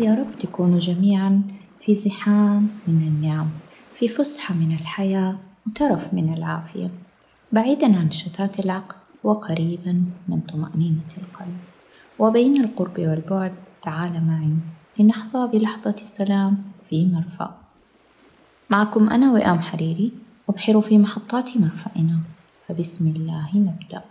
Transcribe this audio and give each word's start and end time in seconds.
يا 0.00 0.14
رب 0.14 0.38
تكونوا 0.38 0.78
جميعا 0.78 1.42
في 1.80 1.94
زحام 1.94 2.68
من 2.86 3.02
النعم 3.02 3.48
في 3.94 4.08
فسحة 4.08 4.54
من 4.54 4.72
الحياة 4.80 5.38
وترف 5.66 6.14
من 6.14 6.34
العافية. 6.34 6.90
بعيدا 7.52 7.96
عن 7.96 8.10
شتات 8.10 8.64
العقل 8.64 8.94
وقريبا 9.24 10.04
من 10.28 10.40
طمأنينة 10.40 11.08
القلب. 11.18 11.56
وبين 12.18 12.64
القرب 12.64 12.98
والبعد 12.98 13.52
تعال 13.82 14.26
معي 14.26 14.52
لنحظى 14.98 15.58
بلحظة 15.58 15.96
سلام 16.04 16.62
في 16.84 17.06
مرفأ. 17.06 17.54
معكم 18.70 19.08
أنا 19.08 19.32
وئام 19.32 19.60
حريري 19.60 20.12
أبحر 20.48 20.80
في 20.80 20.98
محطات 20.98 21.56
مرفأنا. 21.56 22.20
فبسم 22.68 23.08
الله 23.08 23.48
نبدأ. 23.54 24.02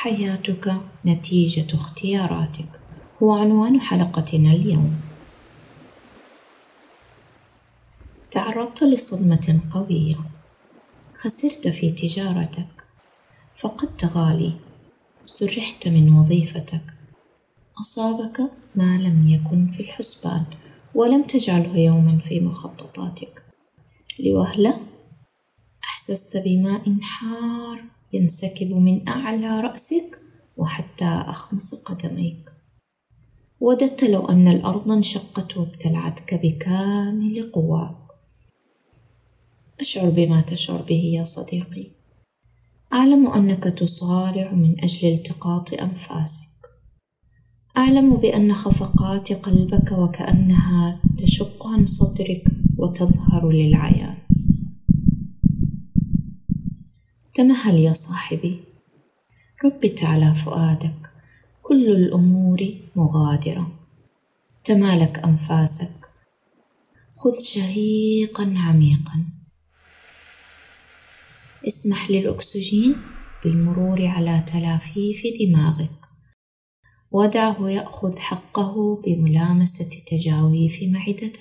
حياتك 0.00 0.76
نتيجة 1.06 1.74
اختياراتك. 1.74 2.80
هو 3.22 3.32
عنوان 3.32 3.80
حلقتنا 3.80 4.52
اليوم. 4.52 5.00
تعرضت 8.30 8.82
لصدمة 8.82 9.60
قوية. 9.70 10.14
خسرت 11.14 11.68
في 11.68 11.90
تجارتك. 11.90 12.84
فقدت 13.54 14.04
غالي. 14.04 14.52
سرحت 15.24 15.88
من 15.88 16.12
وظيفتك. 16.12 16.94
أصابك 17.80 18.40
ما 18.74 18.98
لم 18.98 19.28
يكن 19.28 19.70
في 19.70 19.80
الحسبان 19.80 20.44
ولم 20.94 21.22
تجعله 21.22 21.76
يوما 21.76 22.18
في 22.18 22.40
مخططاتك. 22.40 23.42
لوهلة 24.20 24.80
أحسست 25.84 26.36
بماء 26.36 26.96
حار. 27.02 27.97
ينسكب 28.12 28.72
من 28.72 29.08
أعلى 29.08 29.60
رأسك 29.60 30.18
وحتى 30.56 31.04
أخمص 31.04 31.74
قدميك. 31.74 32.52
وددت 33.60 34.04
لو 34.04 34.28
أن 34.28 34.48
الأرض 34.48 34.90
انشقت 34.90 35.56
وابتلعتك 35.56 36.34
بكامل 36.34 37.50
قواك. 37.52 37.96
أشعر 39.80 40.10
بما 40.10 40.40
تشعر 40.40 40.82
به 40.82 41.12
يا 41.14 41.24
صديقي. 41.24 41.86
أعلم 42.92 43.30
أنك 43.30 43.64
تصارع 43.64 44.52
من 44.52 44.84
أجل 44.84 45.08
التقاط 45.08 45.72
أنفاسك. 45.74 46.48
أعلم 47.76 48.16
بأن 48.16 48.54
خفقات 48.54 49.32
قلبك 49.32 49.92
وكأنها 49.92 51.00
تشق 51.18 51.66
عن 51.66 51.84
صدرك 51.84 52.44
وتظهر 52.78 53.50
للعيان. 53.50 54.17
تمهل 57.38 57.74
يا 57.74 57.92
صاحبي. 57.92 58.60
ربت 59.64 60.04
على 60.04 60.34
فؤادك. 60.34 61.12
كل 61.62 61.88
الأمور 61.88 62.58
مغادرة. 62.96 63.78
تمالك 64.64 65.18
أنفاسك. 65.18 66.06
خذ 67.16 67.38
شهيقا 67.42 68.54
عميقا. 68.56 69.26
اسمح 71.66 72.10
للأكسجين 72.10 72.96
بالمرور 73.44 74.06
على 74.06 74.44
تلافيف 74.46 75.22
دماغك. 75.40 76.00
ودعه 77.10 77.68
يأخذ 77.68 78.18
حقه 78.18 79.02
بملامسة 79.02 79.90
تجاويف 80.10 80.78
معدتك. 80.82 81.40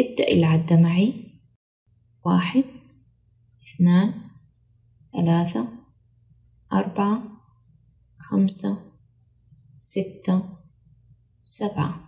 ابدأ 0.00 0.28
العد 0.32 0.72
معي. 0.72 1.14
واحد 2.26 2.64
اثنان 3.66 4.27
ثلاثة 5.12 5.66
أربعة 6.72 7.22
خمسة 8.18 8.78
ستة 9.78 10.42
سبعة. 11.42 12.00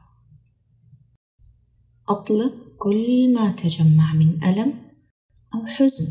أطلق 2.08 2.52
كل 2.78 3.34
ما 3.34 3.50
تجمع 3.52 4.14
من 4.14 4.44
ألم 4.44 4.74
أو 5.54 5.66
حزن 5.66 6.06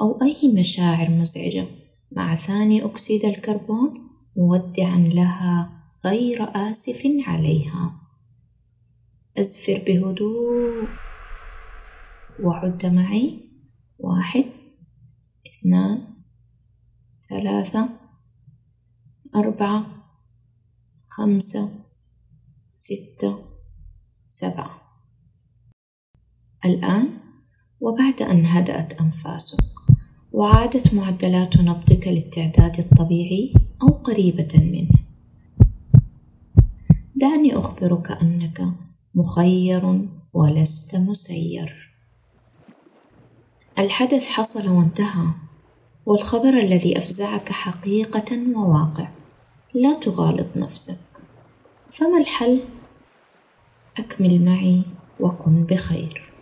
أو 0.00 0.22
أي 0.22 0.52
مشاعر 0.54 1.10
مزعجة 1.10 1.66
مع 2.12 2.34
ثاني 2.34 2.84
أكسيد 2.84 3.24
الكربون 3.24 4.10
مودعا 4.36 4.98
لها 4.98 5.82
غير 6.04 6.70
آسف 6.70 7.02
عليها. 7.26 8.00
أزفر 9.38 9.82
بهدوء. 9.86 10.88
وعد 12.42 12.86
معي. 12.86 13.50
واحد. 13.98 14.59
اثنان 15.60 16.00
ثلاثة 17.28 17.88
أربعة 19.36 19.86
خمسة 21.08 21.68
ستة 22.72 23.38
سبعة. 24.26 24.70
الآن 26.64 27.08
وبعد 27.80 28.22
أن 28.22 28.46
هدأت 28.46 29.00
أنفاسك 29.00 29.64
وعادت 30.32 30.94
معدلات 30.94 31.56
نبضك 31.56 32.08
للتعداد 32.08 32.78
الطبيعي 32.78 33.54
أو 33.82 33.88
قريبة 33.88 34.48
منه. 34.54 34.90
دعني 37.16 37.56
أخبرك 37.56 38.10
أنك 38.10 38.66
مخير 39.14 40.08
ولست 40.32 40.96
مسير. 40.96 41.96
الحدث 43.78 44.28
حصل 44.28 44.68
وانتهى. 44.68 45.49
والخبر 46.06 46.58
الذي 46.58 46.98
أفزعك 46.98 47.52
حقيقة 47.52 48.38
وواقع. 48.56 49.08
لا 49.74 49.94
تغالط 49.94 50.56
نفسك. 50.56 50.98
فما 51.90 52.18
الحل؟ 52.18 52.60
أكمل 53.98 54.44
معي 54.44 54.82
وكن 55.20 55.64
بخير. 55.64 56.32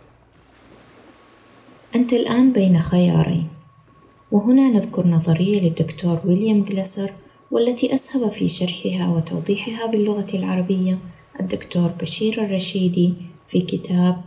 أنت 1.95 2.13
الآن 2.13 2.51
بين 2.51 2.79
خيارين 2.79 3.47
وهنا 4.31 4.69
نذكر 4.69 5.07
نظرية 5.07 5.61
للدكتور 5.61 6.19
ويليام 6.25 6.63
جلاسر 6.63 7.11
والتي 7.51 7.93
أسهب 7.93 8.29
في 8.29 8.47
شرحها 8.47 9.09
وتوضيحها 9.09 9.85
باللغة 9.85 10.27
العربية 10.33 10.99
الدكتور 11.39 11.87
بشير 11.87 12.43
الرشيدي 12.43 13.13
في 13.45 13.61
كتاب 13.61 14.21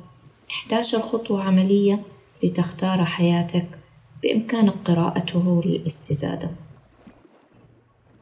11 0.50 1.00
خطوة 1.00 1.42
عملية 1.42 2.02
لتختار 2.44 3.04
حياتك. 3.04 3.81
بإمكانك 4.22 4.74
قراءته 4.84 5.62
للاستزادة. 5.64 6.50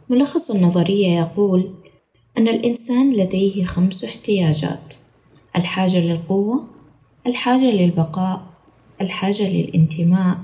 ملخص 0.08 0.50
النظرية 0.50 1.18
يقول 1.18 1.74
أن 2.38 2.48
الإنسان 2.48 3.12
لديه 3.12 3.64
خمس 3.64 4.04
احتياجات: 4.04 4.94
الحاجة 5.56 5.98
للقوة، 5.98 6.68
الحاجة 7.26 7.70
للبقاء، 7.70 8.42
الحاجة 9.00 9.48
للانتماء، 9.48 10.38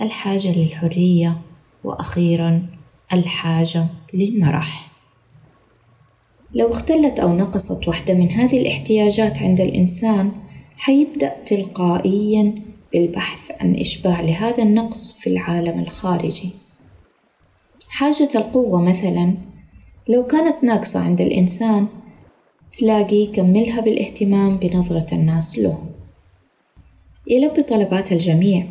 الحاجة 0.00 0.58
للحرية، 0.58 1.38
وأخيرا 1.84 2.66
الحاجة 3.12 3.86
للمرح. 4.14 4.88
لو 6.54 6.68
اختلت 6.70 7.20
أو 7.20 7.36
نقصت 7.36 7.88
واحدة 7.88 8.14
من 8.14 8.30
هذه 8.30 8.60
الاحتياجات 8.60 9.38
عند 9.38 9.60
الإنسان 9.60 10.32
حيبدأ 10.76 11.36
تلقائيا 11.46 12.62
بالبحث 12.92 13.50
عن 13.60 13.74
إشباع 13.76 14.20
لهذا 14.20 14.62
النقص 14.62 15.12
في 15.12 15.30
العالم 15.30 15.80
الخارجي. 15.80 16.50
حاجة 17.88 18.28
القوة 18.34 18.82
مثلا 18.82 19.34
لو 20.08 20.26
كانت 20.26 20.64
ناقصة 20.64 21.00
عند 21.00 21.20
الإنسان 21.20 21.86
تلاقي 22.72 23.16
يكملها 23.16 23.80
بالاهتمام 23.80 24.56
بنظرة 24.56 25.14
الناس 25.14 25.58
له. 25.58 25.78
يلبي 27.30 27.62
طلبات 27.62 28.12
الجميع 28.12 28.66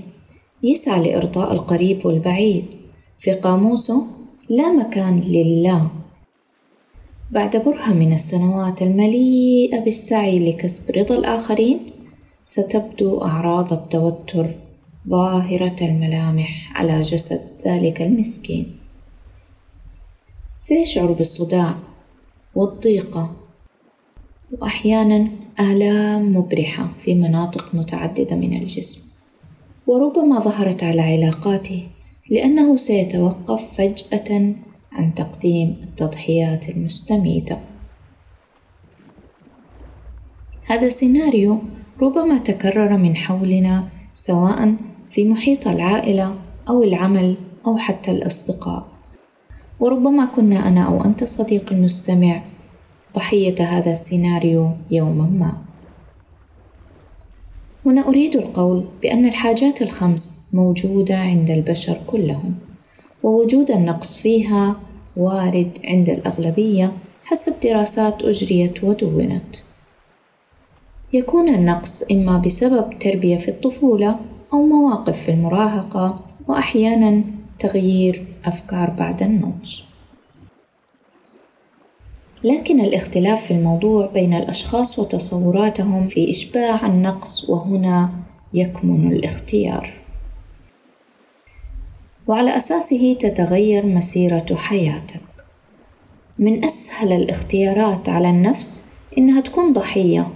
يسعى 0.64 1.04
لإرضاء 1.04 1.54
القريب 1.54 2.06
والبعيد. 2.06 2.66
في 3.20 3.32
قاموسه 3.32 4.06
لا 4.50 4.72
مكان 4.72 5.20
لله. 5.20 5.90
بعد 7.32 7.58
برهة 7.58 7.94
من 7.94 8.14
السنوات 8.14 8.82
المليئة 8.82 9.80
بالسعي 9.80 10.50
لكسب 10.50 10.98
رضا 10.98 11.16
الآخرين 11.16 11.80
ستبدو 12.48 13.22
أعراض 13.22 13.74
التوتر 13.74 14.56
ظاهرة 15.08 15.76
الملامح 15.82 16.72
على 16.76 17.02
جسد 17.02 17.42
ذلك 17.66 18.02
المسكين. 18.02 18.78
سيشعر 20.58 21.12
بالصداع 21.12 21.76
والضيقة 22.56 23.36
وأحيانا 24.52 25.30
آلام 25.60 26.38
مبرحة 26.38 26.94
في 27.00 27.16
مناطق 27.16 27.76
متعددة 27.76 28.36
من 28.36 28.58
الجسم. 28.58 29.02
وربما 29.88 30.40
ظهرت 30.40 30.84
على 30.84 31.02
علاقاته 31.02 31.88
لأنه 32.30 32.76
سيتوقف 32.76 33.74
فجأة 33.78 34.56
عن 34.92 35.14
تقديم 35.16 35.82
التضحيات 35.84 36.70
المستميتة. 36.70 37.60
هذا 40.68 40.90
سيناريو 40.90 41.60
ربما 42.02 42.38
تكرر 42.38 42.98
من 42.98 43.16
حولنا 43.16 43.88
سواء 44.14 44.76
في 45.10 45.26
محيط 45.26 45.68
العائلة 45.68 46.36
أو 46.70 46.84
العمل 46.84 47.36
أو 47.68 47.78
حتى 47.78 48.12
الأصدقاء. 48.12 48.88
وربما 49.80 50.26
كنا 50.26 50.68
أنا 50.68 50.84
أو 50.84 51.06
أنت 51.06 51.24
صديقي 51.24 51.76
المستمع. 51.76 52.42
ضحية 53.16 53.56
هذا 53.60 53.92
السيناريو 53.92 54.72
يوما 54.92 55.28
ما. 55.28 55.58
هنا 57.86 58.08
أريد 58.08 58.36
القول 58.36 58.86
بأن 59.02 59.26
الحاجات 59.26 59.82
الخمس 59.82 60.42
موجودة 60.54 61.18
عند 61.18 61.50
البشر 61.50 62.00
كلهم 62.08 62.56
ووجود 63.24 63.72
النقص 63.72 64.18
فيها 64.18 64.76
وارد 65.18 65.78
عند 65.84 66.10
الأغلبية 66.10 66.92
حسب 67.24 67.54
دراسات 67.64 68.22
أجريت 68.22 68.84
ودونت. 68.84 69.67
يكون 71.14 71.50
النقص 71.50 72.04
إما 72.12 72.38
بسبب 72.38 73.00
تربية 73.00 73.38
في 73.38 73.48
الطفولة 73.48 74.20
أو 74.54 74.62
مواقف 74.62 75.22
في 75.22 75.32
المراهقة 75.32 76.26
وأحيانا 76.48 77.24
تغيير 77.60 78.26
أفكار 78.46 78.90
بعد 78.90 79.24
النضج. 79.24 79.82
لكن 82.44 82.80
الاختلاف 82.80 83.46
في 83.46 83.52
الموضوع 83.52 84.06
بين 84.06 84.34
الأشخاص 84.34 85.00
وتصوراتهم 85.00 86.08
في 86.08 86.30
إشباع 86.30 86.86
النقص 86.86 87.50
وهنا 87.50 88.10
يكمن 88.54 89.12
الاختيار. 89.12 89.94
وعلى 92.28 92.58
أساسه 92.58 93.14
تتغير 93.20 93.86
مسيرة 93.86 94.56
حياتك. 94.56 95.22
من 96.40 96.66
أسهل 96.66 97.12
الاختيارات 97.12 98.10
على 98.10 98.30
النفس 98.30 98.84
إنها 99.18 99.42
تكون 99.42 99.74
ضحية 99.74 100.28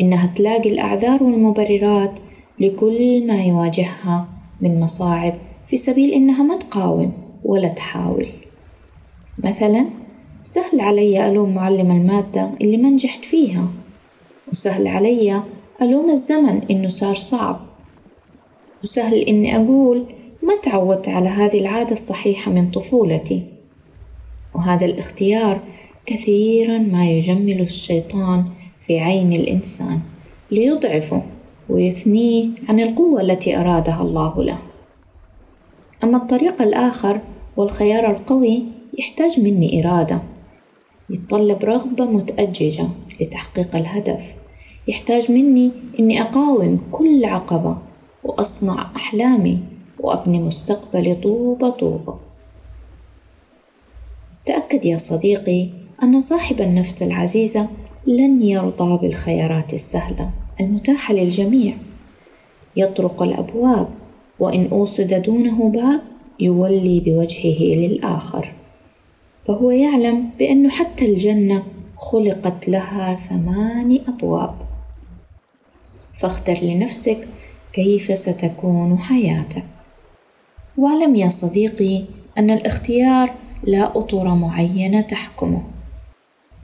إنها 0.00 0.26
تلاقي 0.36 0.70
الأعذار 0.70 1.22
والمبررات 1.22 2.12
لكل 2.60 3.26
ما 3.26 3.42
يواجهها 3.42 4.28
من 4.60 4.80
مصاعب 4.80 5.34
في 5.66 5.76
سبيل 5.76 6.10
إنها 6.10 6.42
ما 6.42 6.56
تقاوم 6.56 7.12
ولا 7.44 7.68
تحاول. 7.68 8.26
مثلا 9.44 9.86
سهل 10.44 10.80
علي 10.80 11.28
ألوم 11.28 11.54
معلم 11.54 11.90
المادة 11.90 12.50
اللي 12.60 12.76
ما 12.76 12.90
نجحت 12.90 13.24
فيها 13.24 13.68
وسهل 14.52 14.88
علي 14.88 15.42
ألوم 15.82 16.10
الزمن 16.10 16.62
إنه 16.70 16.88
صار 16.88 17.14
صعب. 17.14 17.60
وسهل 18.82 19.18
إني 19.18 19.56
أقول 19.56 20.06
ما 20.42 20.56
تعودت 20.62 21.08
على 21.08 21.28
هذه 21.28 21.60
العادة 21.60 21.92
الصحيحة 21.92 22.52
من 22.52 22.70
طفولتي. 22.70 23.42
وهذا 24.54 24.86
الاختيار 24.86 25.60
كثيرا 26.06 26.78
ما 26.78 27.10
يجمل 27.10 27.60
الشيطان 27.60 28.44
في 28.86 29.00
عين 29.00 29.32
الإنسان 29.32 30.00
ليضعفه 30.50 31.22
ويثنيه 31.68 32.48
عن 32.68 32.80
القوة 32.80 33.20
التي 33.20 33.56
أرادها 33.56 34.02
الله 34.02 34.44
له. 34.44 34.58
أما 36.04 36.16
الطريق 36.16 36.62
الآخر 36.62 37.20
والخيار 37.56 38.10
القوي 38.10 38.62
يحتاج 38.98 39.40
مني 39.40 39.84
إرادة. 39.84 40.22
يتطلب 41.10 41.64
رغبة 41.64 42.04
متأججة 42.04 42.88
لتحقيق 43.20 43.76
الهدف. 43.76 44.34
يحتاج 44.88 45.30
مني 45.32 45.70
إني 46.00 46.22
أقاوم 46.22 46.80
كل 46.92 47.24
عقبة 47.24 47.78
وأصنع 48.24 48.90
أحلامي 48.96 49.58
وأبني 50.00 50.38
مستقبلي 50.38 51.14
طوبة 51.14 51.70
طوبة 51.70 52.18
تأكد 54.44 54.84
يا 54.84 54.98
صديقي 54.98 55.68
أن 56.02 56.20
صاحب 56.20 56.60
النفس 56.60 57.02
العزيزة 57.02 57.68
لن 58.06 58.42
يرضى 58.42 58.98
بالخيارات 58.98 59.74
السهلة 59.74 60.30
المتاحة 60.60 61.14
للجميع. 61.14 61.76
يطرق 62.76 63.22
الأبواب 63.22 63.88
وإن 64.38 64.68
أوصد 64.72 65.22
دونه 65.22 65.68
باب 65.68 66.00
يولي 66.40 67.00
بوجهه 67.00 67.76
للآخر. 67.76 68.52
فهو 69.46 69.70
يعلم 69.70 70.30
بأن 70.38 70.70
حتى 70.70 71.04
الجنة 71.12 71.62
خلقت 71.96 72.68
لها 72.68 73.14
ثمان 73.14 74.00
أبواب. 74.08 74.54
فاختر 76.12 76.56
لنفسك 76.62 77.28
كيف 77.72 78.18
ستكون 78.18 78.98
حياتك. 78.98 79.64
واعلم 80.78 81.14
يا 81.14 81.30
صديقي 81.30 82.04
أن 82.38 82.50
الاختيار 82.50 83.34
لا 83.62 83.98
أطر 83.98 84.34
معينة 84.34 85.00
تحكمه. 85.00 85.75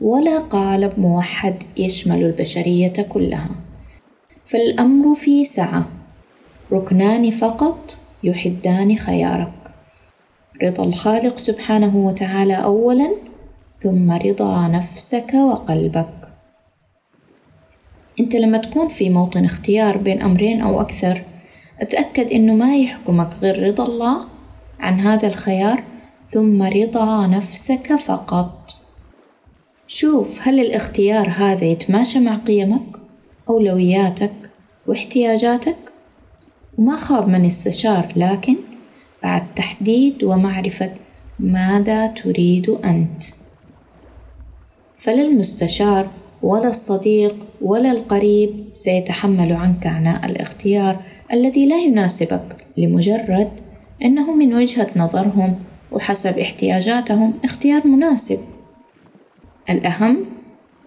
ولا 0.02 0.38
قالب 0.38 1.00
موحد 1.00 1.62
يشمل 1.76 2.24
البشرية 2.24 3.06
كلها. 3.08 3.50
فالأمر 4.44 5.14
في 5.14 5.44
سعة. 5.44 5.88
ركنان 6.72 7.30
فقط 7.30 7.98
يحدان 8.24 8.96
خيارك. 8.96 9.52
رضا 10.62 10.84
الخالق 10.84 11.36
سبحانه 11.36 11.96
وتعالى 11.96 12.54
أولا 12.54 13.10
ثم 13.78 14.12
رضا 14.12 14.68
نفسك 14.68 15.34
وقلبك. 15.34 16.32
أنت 18.20 18.36
لما 18.36 18.58
تكون 18.58 18.88
في 18.88 19.10
موطن 19.10 19.44
اختيار 19.44 19.96
بين 19.96 20.22
أمرين 20.22 20.60
أو 20.60 20.80
أكثر 20.80 21.22
أتأكد 21.80 22.30
إنه 22.30 22.54
ما 22.54 22.76
يحكمك 22.76 23.30
غير 23.42 23.68
رضا 23.68 23.84
الله 23.84 24.24
عن 24.80 25.00
هذا 25.00 25.28
الخيار 25.28 25.82
ثم 26.28 26.62
رضا 26.62 27.26
نفسك 27.26 27.96
فقط. 27.96 28.81
شوف 29.94 30.48
هل 30.48 30.60
الاختيار 30.60 31.28
هذا 31.28 31.64
يتماشى 31.64 32.20
مع 32.20 32.36
قيمك 32.36 32.82
أولوياتك 33.48 34.32
واحتياجاتك؟ 34.86 35.76
وما 36.78 36.96
خاب 36.96 37.28
من 37.28 37.44
استشار 37.44 38.12
لكن 38.16 38.56
بعد 39.22 39.54
تحديد 39.54 40.24
ومعرفة 40.24 40.90
ماذا 41.38 42.06
تريد 42.06 42.70
أنت. 42.70 43.22
فلا 44.96 45.22
المستشار 45.22 46.10
ولا 46.42 46.68
الصديق 46.68 47.36
ولا 47.60 47.90
القريب 47.90 48.64
سيتحمل 48.72 49.52
عنك 49.52 49.86
عناء 49.86 50.26
الاختيار 50.26 50.96
الذي 51.32 51.66
لا 51.66 51.78
يناسبك 51.78 52.56
لمجرد 52.76 53.50
أنه 54.04 54.34
من 54.34 54.54
وجهة 54.54 54.88
نظرهم 54.96 55.58
وحسب 55.92 56.38
احتياجاتهم 56.38 57.34
اختيار 57.44 57.86
مناسب. 57.86 58.51
الأهم 59.70 60.26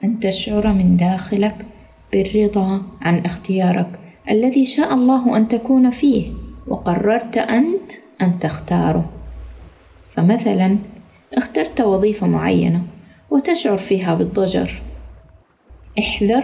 أن 0.04 0.20
تشعر 0.20 0.74
من 0.74 0.98
داخلك 0.98 1.66
بالرضا 2.14 2.82
عن 3.02 3.20
اختيارك 3.20 4.00
الذي 4.30 4.66
شاء 4.66 4.94
الله 4.94 5.38
أن 5.38 5.48
تكون 5.48 5.90
فيه 5.90 6.32
وقررت 6.68 7.38
أنت 7.38 7.92
أن 8.22 8.40
تختاره. 8.40 9.10
فمثلا 10.10 10.78
اخترت 11.34 11.82
وظيفة 11.82 12.28
معينة 12.28 12.84
وتشعر 13.32 13.78
فيها 13.78 14.16
بالضجر. 14.16 14.82
احذر 16.00 16.44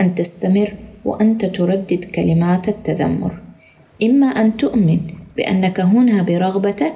أن 0.00 0.14
تستمر 0.14 0.74
وأنت 1.04 1.44
تردد 1.44 2.04
كلمات 2.04 2.68
التذمر. 2.68 3.38
إما 4.02 4.26
أن 4.26 4.56
تؤمن 4.56 5.00
بأنك 5.36 5.80
هنا 5.80 6.22
برغبتك 6.22 6.94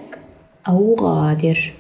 أو 0.69 0.97
غادر. 1.01 1.73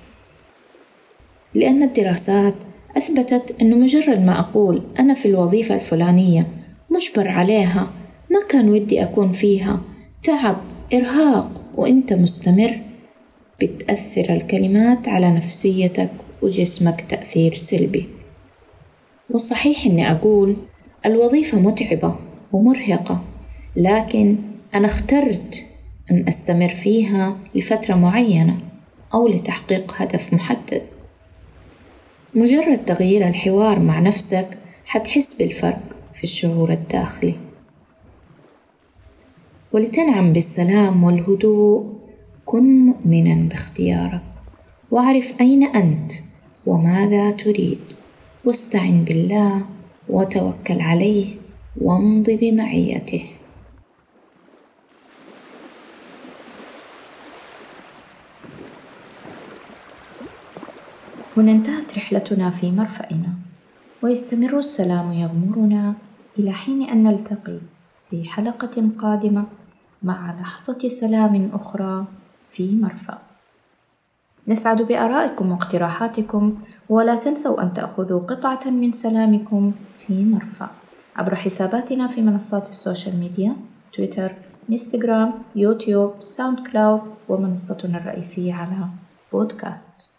لأن 1.54 1.83
الدراسات 1.83 2.54
أثبتت 2.97 3.54
أنه 3.61 3.76
مجرد 3.76 4.20
ما 4.20 4.40
أقول 4.40 4.82
أنا 4.99 5.14
في 5.14 5.28
الوظيفة 5.28 5.75
الفلانية 5.75 6.47
مجبر 6.90 7.28
عليها 7.28 7.90
ما 8.30 8.47
كان 8.49 8.68
ودي 8.68 9.02
أكون 9.02 9.32
فيها. 9.32 9.80
تعب 10.23 10.56
إرهاق 10.94 11.50
وإنت 11.76 12.12
مستمر. 12.12 12.78
بتأثر 13.61 14.32
الكلمات 14.32 15.09
على 15.09 15.30
نفسيتك 15.30 16.11
وجسمك 16.42 17.00
تأثير 17.00 17.54
سلبي. 17.54 18.04
والصحيح 19.30 19.87
إني 19.87 20.11
أقول 20.11 20.56
الوظيفة 21.06 21.59
متعبة 21.59 22.14
ومرهقة 22.52 23.25
لكن 23.76 24.37
أنا 24.75 24.87
اخترت 24.87 25.66
أن 26.11 26.28
أستمر 26.28 26.68
فيها 26.68 27.37
لفترة 27.54 27.94
معينة 27.94 28.56
أو 29.14 29.28
لتحقيق 29.28 29.94
هدف 29.97 30.35
محدد. 30.35 30.82
مجرد 32.35 32.85
تغيير 32.85 33.29
الحوار 33.29 33.79
مع 33.79 34.01
نفسك 34.01 34.59
حتحس 34.87 35.35
بالفرق 35.35 35.81
في 36.13 36.25
الشعور 36.25 36.73
الداخلي. 36.73 37.35
ولتنعم 39.73 40.33
بالسلام 40.33 41.05
والهدوء 41.05 41.93
كن 42.47 42.87
مؤمنا 42.87 43.49
باختيارك. 43.49 44.23
واعرف 44.91 45.35
أين 45.41 45.65
أنت 45.65 46.13
وماذا 46.67 47.31
تريد. 47.31 47.79
واستعن 48.45 49.05
بالله 49.05 49.67
وتوكل 50.09 50.81
عليه 50.81 51.27
وامض 51.81 52.31
بمعيته. 52.31 53.25
هنا 61.40 61.52
انتهت 61.52 61.97
رحلتنا 61.97 62.50
في 62.50 62.70
مرفأنا. 62.70 63.28
ويستمر 64.02 64.59
السلام 64.59 65.12
يغمرنا 65.12 65.94
إلى 66.38 66.52
حين 66.52 66.82
أن 66.82 67.02
نلتقي 67.02 67.59
في 68.11 68.25
حلقة 68.25 68.88
قادمة 68.99 69.44
مع 70.02 70.40
لحظة 70.40 70.88
سلام 70.88 71.50
أخرى 71.54 72.04
في 72.50 72.76
مرفأ. 72.76 73.18
نسعد 74.49 74.82
بآرائكم 74.82 75.52
واقتراحاتكم 75.52 76.59
ولا 76.88 77.16
تنسوا 77.16 77.62
أن 77.62 77.75
تأخذوا 77.75 78.20
قطعة 78.20 78.70
من 78.70 78.92
سلامكم 78.92 79.73
في 79.99 80.25
مرفأ. 80.25 80.70
عبر 81.16 81.37
حساباتنا 81.37 82.06
في 82.06 82.23
منصات 82.23 82.68
ال 82.69 82.75
social 82.75 83.17
media 83.17 83.57
تويتر 83.92 84.32
إنستغرام 84.70 85.32
يوتيوب 85.56 86.14
ساوند 86.23 86.59
كلاود 86.68 87.00
ومنصتنا 87.28 87.99
الرئيسية 87.99 88.54
على 88.54 88.87
بودكاست. 89.32 90.10